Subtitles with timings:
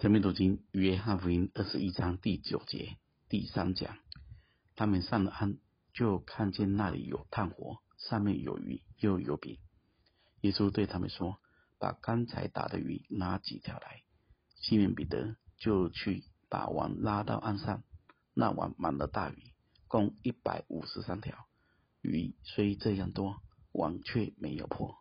[0.00, 2.98] 生命读经约翰福音二十一章第九节
[3.28, 3.98] 第三讲，
[4.76, 5.58] 他们上了岸，
[5.92, 9.58] 就看见那里有炭火，上面有鱼，又有饼。
[10.42, 11.40] 耶稣对他们说
[11.80, 14.04] ：“把刚才打的鱼拿几条来。”
[14.54, 17.82] 西门彼得就去把网拉到岸上，
[18.34, 19.52] 那网满了大鱼，
[19.88, 21.48] 共一百五十三条。
[22.02, 23.42] 鱼虽这样多，
[23.72, 24.96] 网却没有破。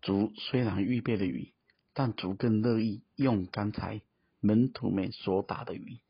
[0.00, 1.52] 主虽然预备了鱼。
[1.94, 4.02] 但主更乐意用刚才
[4.40, 6.00] 门徒们所打的鱼，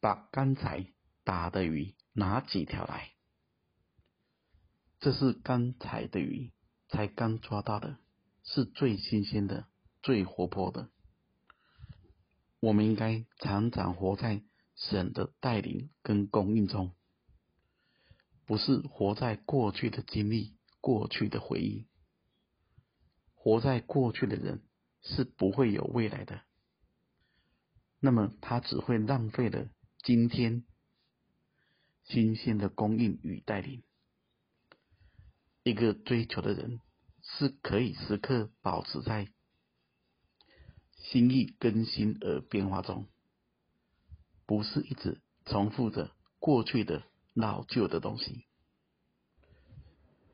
[0.00, 0.86] 把刚才
[1.24, 3.10] 打的鱼拿几条来。
[5.00, 6.52] 这是刚才的鱼，
[6.88, 7.98] 才刚抓到的，
[8.44, 9.66] 是最新鲜的、
[10.02, 10.88] 最活泼的。
[12.60, 14.42] 我们应该常常活在
[14.76, 16.92] 神的带领跟供应中，
[18.46, 21.86] 不是活在过去的经历、过去的回忆。
[23.42, 24.60] 活在过去的人
[25.00, 26.42] 是不会有未来的，
[27.98, 29.70] 那么他只会浪费了
[30.02, 30.62] 今天
[32.04, 33.82] 新鲜的供应与带领。
[35.62, 36.80] 一个追求的人
[37.22, 39.32] 是可以时刻保持在
[40.98, 43.06] 心意更新而变化中，
[44.44, 48.44] 不是一直重复着过去的老旧的东西。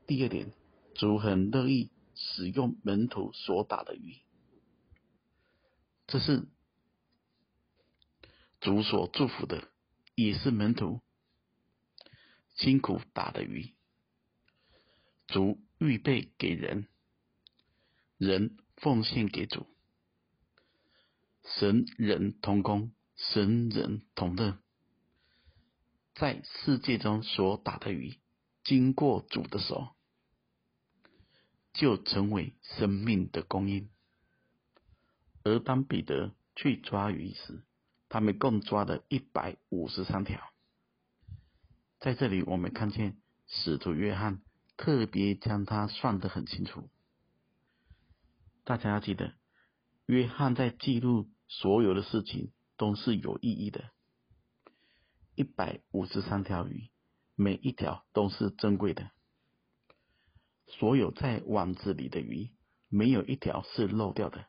[0.05, 0.51] 第二点，
[0.93, 1.89] 主很乐意。
[2.17, 4.17] 使用门徒所打的鱼，
[6.07, 6.47] 这是
[8.59, 9.69] 主所祝福的，
[10.15, 10.99] 也是门徒
[12.55, 13.73] 辛苦打的鱼。
[15.27, 16.87] 主预备给人，
[18.17, 19.67] 人奉献给主，
[21.43, 24.57] 神人同工，神人同乐。
[26.15, 28.17] 在世界中所打的鱼，
[28.63, 29.96] 经过主的手。
[31.77, 33.87] 就成为生命的供应。
[35.43, 37.63] 而当彼得去抓鱼时，
[38.09, 40.41] 他们共抓了一百五十三条。
[41.99, 44.41] 在这里，我们看见使徒约翰
[44.75, 46.89] 特别将它算得很清楚。
[48.63, 49.35] 大家要记得，
[50.07, 53.91] 约翰在记录所有的事情都是有意义的。
[55.35, 56.89] 一百五十三条鱼，
[57.35, 59.11] 每一条都是珍贵的。
[60.67, 62.51] 所有在网子里的鱼，
[62.89, 64.45] 没有一条是漏掉的。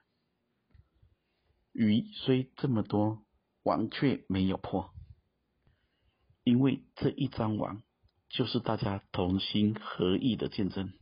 [1.73, 3.25] 鱼虽这么多，
[3.63, 4.93] 网却没有破，
[6.43, 7.83] 因为这一张网
[8.29, 10.93] 就是大家同心合意的见证。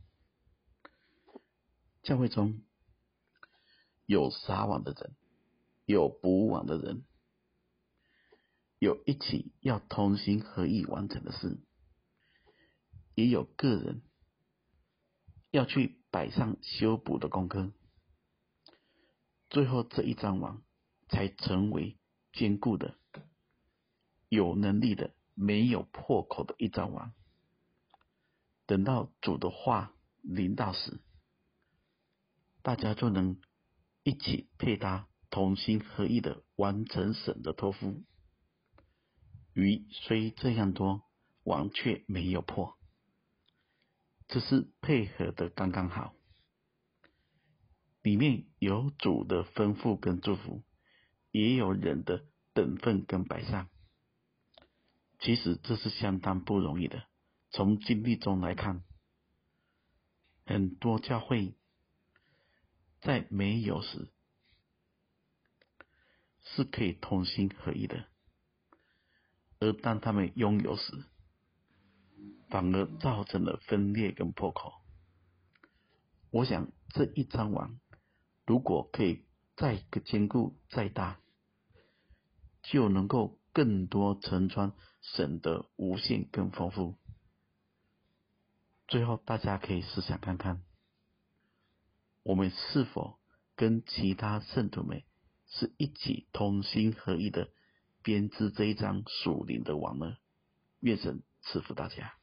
[2.03, 2.61] 教会中
[4.05, 5.15] 有撒网的人，
[5.85, 7.03] 有补网的人，
[8.77, 11.57] 有一起要同心合意完成的事，
[13.15, 14.03] 也有个人。
[15.57, 17.71] 要去摆上修补的功课，
[19.49, 20.61] 最后这一张网
[21.09, 21.97] 才成为
[22.31, 22.95] 坚固的、
[24.29, 27.11] 有能力的、没有破口的一张网。
[28.67, 30.99] 等到主的话临到时，
[32.61, 33.41] 大家就能
[34.03, 38.03] 一起配搭，同心合意的完成神的托付。
[39.53, 41.01] 鱼虽这样多，
[41.43, 42.76] 网却没有破。
[44.27, 46.13] 这是配合的刚刚好，
[48.01, 50.63] 里面有主的吩咐跟祝福，
[51.31, 53.69] 也有人的本分跟摆上。
[55.19, 57.03] 其实这是相当不容易的。
[57.49, 58.83] 从经历中来看，
[60.45, 61.55] 很多教会
[62.99, 64.11] 在没有时
[66.43, 68.05] 是可以同心合意的，
[69.59, 71.05] 而当他们拥有时，
[72.57, 74.73] 反而造成了分裂跟破口。
[76.31, 77.79] 我想这一张网，
[78.47, 79.25] 如果可以
[79.55, 81.19] 再坚固再大，
[82.63, 84.73] 就能够更多承传
[85.03, 86.95] 神的无限更丰富。
[88.87, 90.63] 最后，大家可以思想看看，
[92.23, 93.19] 我们是否
[93.55, 95.03] 跟其他圣徒们
[95.45, 97.51] 是一起同心合意的
[98.01, 100.17] 编织这一张属灵的网呢？
[100.79, 102.16] 愿神赐福大家。